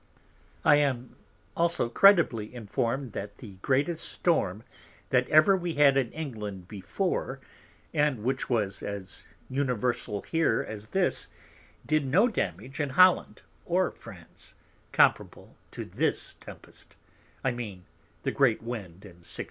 I 0.65 0.77
am 0.77 1.15
also 1.55 1.87
credibly 1.87 2.51
inform'd 2.55 3.13
that 3.13 3.37
the 3.37 3.57
greatest 3.57 4.03
Storm 4.09 4.63
that 5.11 5.29
ever 5.29 5.55
we 5.55 5.75
had 5.75 5.95
in 5.95 6.11
England 6.11 6.67
before, 6.67 7.39
and 7.93 8.23
which 8.23 8.49
was 8.49 8.81
as 8.81 9.23
universal 9.47 10.23
here 10.23 10.65
as 10.67 10.87
this, 10.87 11.27
did 11.85 12.03
no 12.03 12.27
Damage 12.27 12.79
in 12.79 12.89
Holland 12.89 13.43
or 13.63 13.91
France, 13.91 14.55
comparable 14.91 15.55
to 15.69 15.85
this 15.85 16.33
Tempest: 16.33 16.95
I 17.43 17.51
mean 17.51 17.85
the 18.23 18.31
great 18.31 18.63
Wind 18.63 19.05
in 19.05 19.21
1661. 19.21 19.23